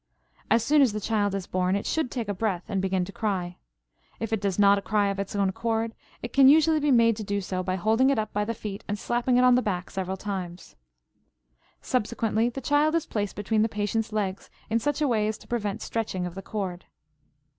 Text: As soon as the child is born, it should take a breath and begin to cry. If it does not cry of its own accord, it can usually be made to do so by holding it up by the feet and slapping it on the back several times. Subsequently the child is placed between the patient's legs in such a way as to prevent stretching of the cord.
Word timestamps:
As 0.49 0.63
soon 0.63 0.81
as 0.81 0.93
the 0.93 0.99
child 0.99 1.35
is 1.35 1.45
born, 1.45 1.75
it 1.75 1.85
should 1.85 2.09
take 2.09 2.27
a 2.27 2.33
breath 2.33 2.63
and 2.67 2.81
begin 2.81 3.05
to 3.05 3.11
cry. 3.11 3.57
If 4.19 4.33
it 4.33 4.41
does 4.41 4.57
not 4.57 4.83
cry 4.83 5.09
of 5.09 5.19
its 5.19 5.35
own 5.35 5.47
accord, 5.49 5.93
it 6.23 6.33
can 6.33 6.49
usually 6.49 6.79
be 6.79 6.89
made 6.89 7.15
to 7.17 7.23
do 7.23 7.39
so 7.39 7.61
by 7.61 7.75
holding 7.75 8.09
it 8.09 8.17
up 8.17 8.33
by 8.33 8.43
the 8.43 8.55
feet 8.55 8.83
and 8.87 8.97
slapping 8.97 9.37
it 9.37 9.43
on 9.43 9.53
the 9.53 9.61
back 9.61 9.91
several 9.91 10.17
times. 10.17 10.75
Subsequently 11.83 12.49
the 12.49 12.61
child 12.61 12.95
is 12.95 13.05
placed 13.05 13.35
between 13.35 13.61
the 13.61 13.69
patient's 13.69 14.11
legs 14.11 14.49
in 14.71 14.79
such 14.79 15.03
a 15.03 15.07
way 15.07 15.27
as 15.27 15.37
to 15.37 15.47
prevent 15.47 15.83
stretching 15.83 16.25
of 16.25 16.33
the 16.33 16.41
cord. 16.41 16.85